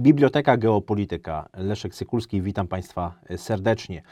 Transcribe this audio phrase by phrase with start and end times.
[0.00, 4.02] Biblioteka Geopolityka, Leszek Sykulski, witam Państwa serdecznie.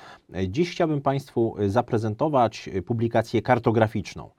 [0.48, 4.30] Dziś chciałbym Państwu zaprezentować publikację kartograficzną.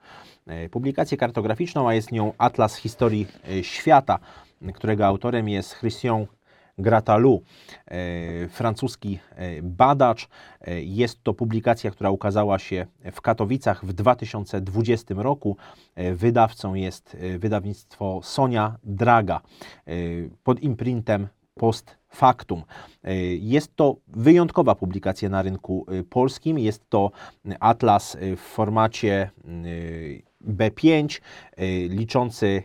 [0.70, 3.26] Publikację kartograficzną, a jest nią Atlas Historii
[3.62, 4.18] Świata,
[4.74, 6.26] którego autorem jest Christian
[6.78, 7.42] Gratalu,
[8.48, 9.18] francuski
[9.62, 10.28] badacz.
[10.80, 15.56] Jest to publikacja, która ukazała się w Katowicach w 2020 roku.
[16.14, 19.40] Wydawcą jest wydawnictwo Sonia Draga
[20.44, 22.62] pod imprintem post factum.
[23.38, 26.58] Jest to wyjątkowa publikacja na rynku polskim.
[26.58, 27.10] Jest to
[27.60, 29.30] atlas w formacie
[30.44, 31.20] B5
[31.88, 32.62] liczący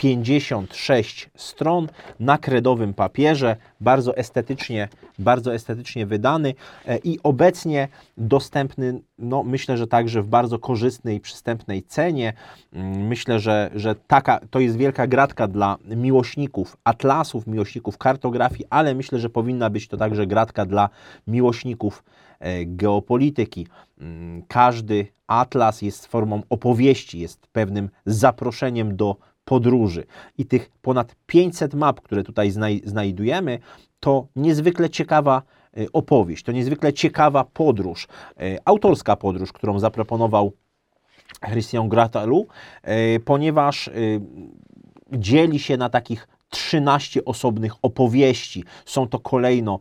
[0.00, 1.88] 656 stron
[2.20, 6.54] na kredowym papierze, bardzo estetycznie, bardzo estetycznie wydany
[6.86, 12.32] e, i obecnie dostępny, no myślę, że także w bardzo korzystnej, przystępnej cenie.
[12.72, 18.94] Mm, myślę, że, że taka, to jest wielka gratka dla miłośników atlasów, miłośników kartografii, ale
[18.94, 20.88] myślę, że powinna być to także gratka dla
[21.26, 22.04] miłośników
[22.40, 23.66] e, geopolityki.
[23.98, 30.04] Mm, każdy atlas jest formą opowieści, jest pewnym zaproszeniem do podróży.
[30.38, 33.58] I tych ponad 500 map, które tutaj znaj znajdujemy,
[34.00, 35.42] to niezwykle ciekawa
[35.76, 38.08] e, opowieść, to niezwykle ciekawa podróż,
[38.40, 40.52] e, autorska podróż, którą zaproponował
[41.40, 42.46] Christian Gratalu,
[42.82, 43.90] e, ponieważ
[45.12, 48.64] dzieli się na takich 13 osobnych opowieści.
[48.84, 49.78] Są to kolejno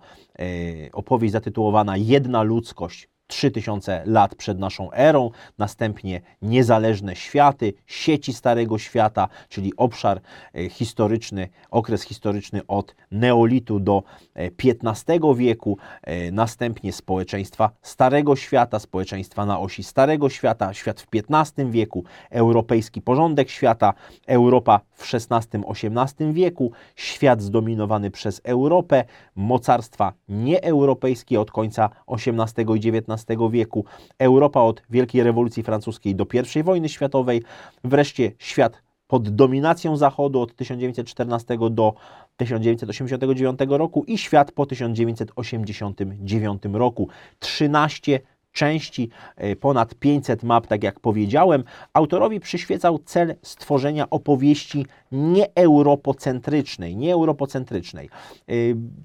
[0.93, 9.27] opowieść zatytułowana Jedna ludzkość, 3000 lat przed naszą erą, następnie niezależne światy, sieci Starego Świata,
[9.49, 10.21] czyli obszar
[10.55, 14.03] e, historyczny, okres historyczny od neolitu do
[14.35, 21.07] XV e, wieku, e, następnie społeczeństwa Starego Świata, społeczeństwa na osi Starego Świata, świat w
[21.13, 23.93] XV wieku, europejski porządek świata,
[24.27, 29.03] Europa w XVI-XVIII wieku, świat zdominowany przez Europę,
[29.35, 33.85] mocarstwa nieeuropejskie od końca XVIII i XIX wieku,
[34.19, 36.25] Europa od Wielkiej Rewolucji Francuskiej do
[36.55, 37.43] I wojny światowej,
[37.83, 41.93] wreszcie świat pod dominacją Zachodu od 1914 do
[42.37, 47.09] 1989 roku i świat po 1989 roku.
[47.39, 48.19] 13
[48.53, 51.63] części, e, ponad 500 map, tak jak powiedziałem.
[51.93, 58.09] Autorowi przyświecał cel stworzenia opowieści nieeuropocentrycznej, nieeuropocentrycznej.
[58.47, 58.53] E,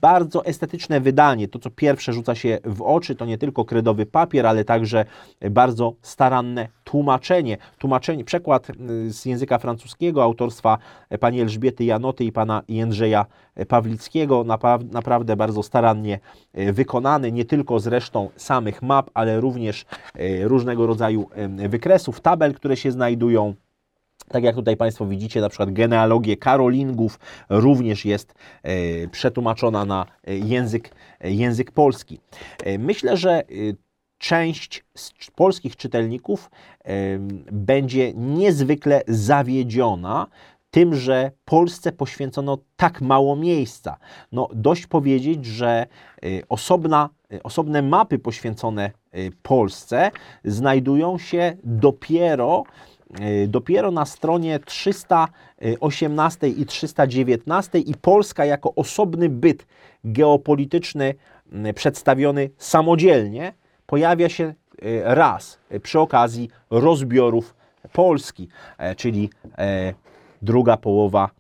[0.01, 4.47] bardzo estetyczne wydanie, to co pierwsze rzuca się w oczy, to nie tylko kredowy papier,
[4.47, 5.05] ale także
[5.51, 8.75] bardzo staranne tłumaczenie, tłumaczenie, przekład e,
[9.11, 10.79] z języka francuskiego autorstwa
[11.21, 13.27] pani Elżbiety Janoty i pana Jędrzeja
[13.69, 14.45] Pawlickiego,
[14.93, 16.19] naprawdę bardzo starannie
[16.73, 19.85] wykonany, nie tylko zresztą samych map, ale również
[20.15, 21.29] e, różnego rodzaju
[21.69, 23.55] wykresów, tabel, które się znajdują.
[24.29, 27.19] Tak jak tutaj Państwo widzicie, na przykład genealogię Karolingów
[27.49, 28.35] również jest
[29.11, 32.21] przetłumaczona na język, język polski.
[32.79, 33.43] Myślę, że
[34.19, 36.51] część z polskich czytelników
[37.53, 40.27] będzie niezwykle zawiedziona
[40.71, 43.97] tym, że Polsce poświęcono tak mało miejsca.
[44.33, 45.87] No, dość powiedzieć, że
[46.49, 50.11] osobna Y, osobne mapy poświęcone y, Polsce
[50.45, 52.65] znajdują się dopiero
[53.21, 59.67] y, dopiero na stronie 318 i 319 i Polska jako osobny byt
[60.05, 61.15] geopolityczny
[61.75, 63.53] przedstawiony samodzielnie
[63.89, 64.55] pojawia się
[65.05, 67.55] raz przy okazji rozbiorów
[67.93, 69.95] Polski, e, czyli e,
[70.43, 71.31] druga połowa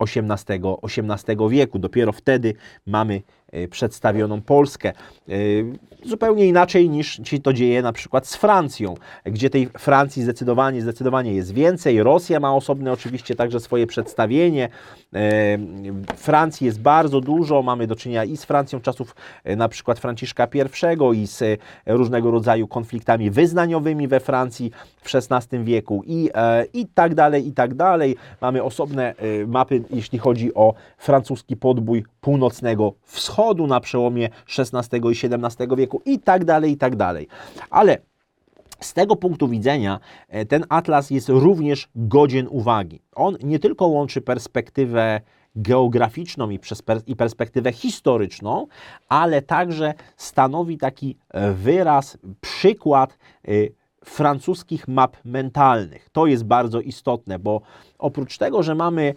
[0.00, 1.78] XVIII, XVIII wieku.
[1.78, 2.54] Dopiero wtedy
[2.86, 3.22] mamy E,
[3.70, 4.92] przedstawioną Polskę.
[5.28, 5.32] E,
[6.04, 11.34] zupełnie inaczej niż się to dzieje na przykład z Francją, gdzie tej Francji zdecydowanie, zdecydowanie
[11.34, 12.02] jest więcej.
[12.02, 14.68] Rosja ma osobne oczywiście także swoje przedstawienie.
[15.14, 15.58] E,
[16.16, 19.14] Francji jest bardzo dużo, mamy do czynienia i z Francją czasów
[19.56, 24.70] na przykład Franciszka I i z różnego rodzaju konfliktami wyznaniowymi we Francji
[25.02, 26.30] w XVI wieku i,
[26.74, 28.16] i tak dalej, i tak dalej.
[28.40, 29.14] Mamy osobne
[29.46, 34.28] mapy, jeśli chodzi o francuski podbój północnego wschodu na przełomie
[34.58, 37.28] XVI i XVII wieku i tak dalej, i tak dalej.
[37.70, 37.98] Ale
[38.80, 43.02] z tego punktu widzenia e, ten atlas jest również godzien uwagi.
[43.14, 45.20] On nie tylko łączy perspektywę
[45.56, 46.58] geograficzną i,
[47.06, 48.66] i perspektywę historyczną,
[49.08, 53.50] ale także stanowi taki e, wyraz, przykład e,
[54.04, 56.08] francuskich map mentalnych.
[56.12, 57.60] To jest bardzo istotne, bo
[57.98, 59.14] oprócz tego, że mamy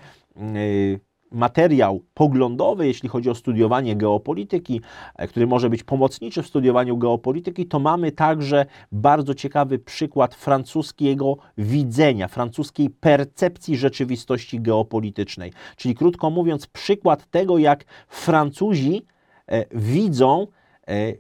[1.31, 4.81] materiał poglądowy, jeśli chodzi o studiowanie geopolityki,
[5.15, 11.37] e, który może być pomocniczy w studiowaniu geopolityki, to mamy także bardzo ciekawy przykład francuskiego
[11.57, 15.53] widzenia, francuskiej percepcji rzeczywistości geopolitycznej.
[15.75, 19.05] Czyli krótko mówiąc, przykład tego, jak Francuzi
[19.47, 20.47] e, widzą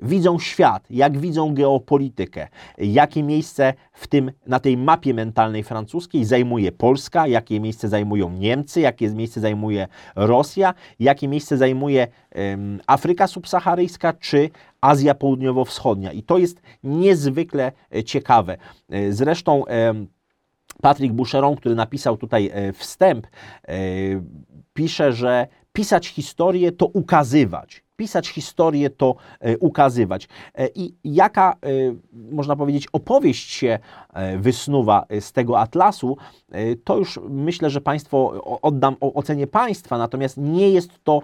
[0.01, 2.47] widzą świat, jak widzą geopolitykę,
[2.77, 8.81] jakie miejsce w tym, na tej mapie mentalnej francuskiej zajmuje Polska, jakie miejsce zajmują Niemcy,
[8.81, 14.49] jakie miejsce zajmuje Rosja, jakie miejsce zajmuje um, Afryka subsaharyjska czy
[14.81, 16.11] Azja Południowo-Wschodnia.
[16.11, 18.57] I to jest niezwykle e, ciekawe.
[18.89, 20.07] E, zresztą um,
[20.81, 23.27] Patrick Boucheron, który napisał tutaj wstęp,
[24.73, 30.27] pisze, że pisać historię to ukazywać pisać historię, to e, ukazywać.
[30.55, 31.67] E, I jaka, e,
[32.31, 33.79] można powiedzieć, opowieść się
[34.37, 36.17] wysnuwa z tego atlasu,
[36.83, 41.21] to już myślę, że Państwo oddam ocenie Państwa, natomiast nie jest to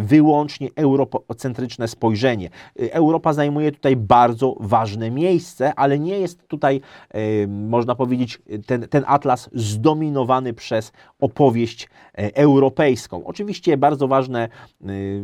[0.00, 2.50] wyłącznie eurocentryczne spojrzenie.
[2.76, 6.80] Europa zajmuje tutaj bardzo ważne miejsce, ale nie jest tutaj,
[7.48, 11.88] można powiedzieć, ten, ten atlas zdominowany przez opowieść
[12.34, 13.24] europejską.
[13.24, 14.48] Oczywiście bardzo ważne,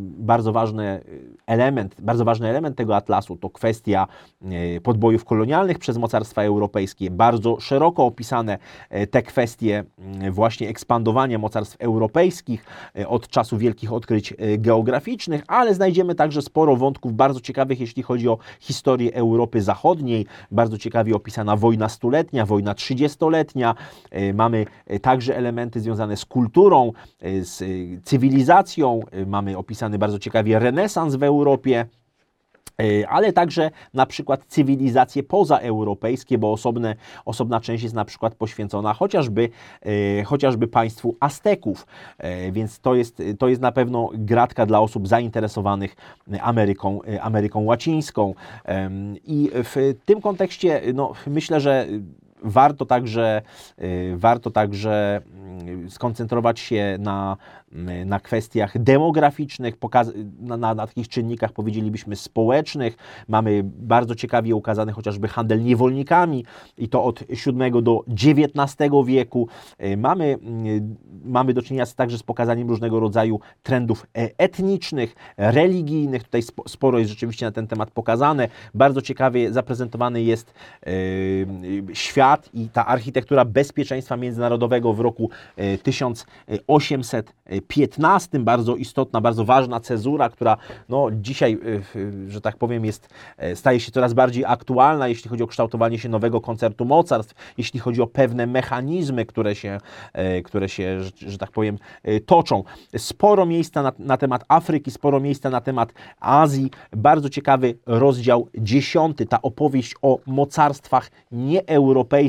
[0.00, 1.00] bardzo ważne ważny
[1.46, 4.06] element, bardzo ważny element tego atlasu to kwestia
[4.42, 7.10] e, podbojów kolonialnych przez mocarstwa europejskie.
[7.10, 8.58] Bardzo szeroko opisane
[8.90, 9.84] e, te kwestie
[10.30, 12.64] właśnie ekspandowania mocarstw europejskich
[13.06, 18.38] od czasu wielkich odkryć geograficznych, ale znajdziemy także sporo wątków bardzo ciekawych, jeśli chodzi o
[18.60, 20.26] historię Europy Zachodniej.
[20.50, 23.74] Bardzo ciekawie opisana wojna stuletnia, wojna trzydziestoletnia.
[24.34, 24.66] Mamy
[25.02, 26.92] także elementy związane z kulturą,
[27.42, 27.62] z
[28.04, 29.00] cywilizacją.
[29.26, 31.86] Mamy opisany bardzo ciekawie renesans w Europie,
[32.80, 38.94] e, ale także na przykład cywilizacje pozaeuropejskie, bo osobne, osobna część jest na przykład poświęcona
[38.94, 39.48] chociażby,
[39.82, 41.86] e, chociażby państwu Azteków,
[42.18, 45.96] e, więc to jest, to jest na pewno gratka dla osób zainteresowanych
[46.40, 48.34] Ameryką, Ameryką Łacińską.
[49.24, 51.86] I w tym kontekście no, myślę, że
[52.42, 53.42] warto także,
[54.16, 57.36] warto także mm, skoncentrować się na
[58.06, 59.74] na kwestiach demograficznych,
[60.40, 62.96] na, na, na, takich czynnikach powiedzielibyśmy społecznych.
[63.28, 66.44] Mamy bardzo ciekawie ukazany chociażby handel niewolnikami
[66.78, 69.48] i to od VII do XIX wieku.
[69.78, 70.38] E, mamy,
[71.24, 76.24] mamy do czynienia także z pokazaniem różnego rodzaju trendów e, etnicznych, religijnych.
[76.24, 78.48] Tutaj sporo jest rzeczywiście na ten temat pokazane.
[78.74, 80.54] Bardzo ciekawie zaprezentowany jest
[80.86, 80.90] e,
[81.94, 85.30] świat i ta architektura bezpieczeństwa międzynarodowego w roku
[85.82, 87.32] 1800
[87.68, 90.56] 15, bardzo istotna, bardzo ważna cezura, która
[90.88, 91.58] no, dzisiaj,
[91.96, 95.98] y, że tak powiem, jest, e, staje się coraz bardziej aktualna, jeśli chodzi o kształtowanie
[95.98, 99.78] się nowego koncertu mocarstw, jeśli chodzi o pewne mechanizmy, które się,
[100.12, 102.64] e, które się że, że tak powiem, e, toczą.
[102.96, 106.70] Sporo miejsca na, na temat Afryki, sporo miejsca na temat Azji.
[106.96, 112.19] Bardzo ciekawy rozdział dziesiąty, ta opowieść o mocarstwach nieeuropejskich.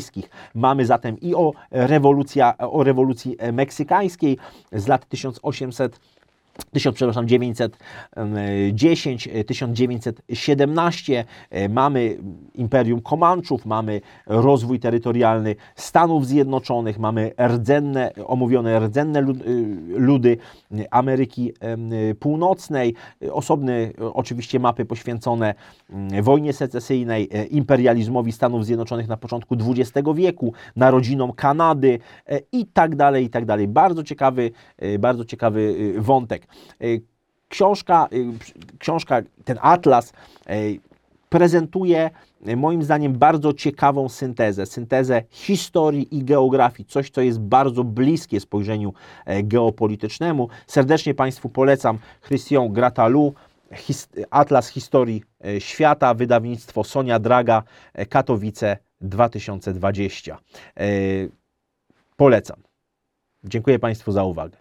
[0.55, 4.38] Mamy zatem i o, rewolucja, o rewolucji meksykańskiej
[4.71, 5.99] z lat 1800
[6.65, 12.17] 1000, przepraszam, 910, 1917 e, mamy
[12.53, 19.23] Imperium Komanczów, mamy rozwój terytorialny Stanów Zjednoczonych, mamy rdzenne, omówione rdzenne e,
[19.87, 20.37] ludy
[20.91, 21.53] Ameryki
[22.19, 22.95] Północnej,
[23.31, 23.73] osobne
[24.13, 25.56] oczywiście mapy poświęcone
[25.89, 31.99] mm, wojnie secesyjnej, e, imperializmowi Stanów Zjednoczonych na początku XX wieku, narodzinom Kanady
[32.51, 33.68] i tak dalej, i tak dalej.
[33.68, 34.51] Bardzo ciekawy,
[34.99, 36.47] bardzo ciekawy wątek.
[36.83, 37.01] Y,
[37.49, 40.13] książka, y, książka ten atlas
[40.49, 40.79] y,
[41.29, 42.09] prezentuje
[42.57, 48.93] moim zdaniem bardzo ciekawą syntezę, syntezę historii i geografii, coś co jest bardzo bliskie spojrzeniu
[49.25, 50.49] e, geopolitycznemu.
[50.67, 53.33] Serdecznie Państwu polecam Christian Gratalu,
[54.29, 60.37] Atlas Historii e, Świata, wydawnictwo Sonia Draga, e, Katowice 2020.
[62.17, 62.57] Polecam.
[63.43, 64.57] Dziękuję Państwu za uwagę.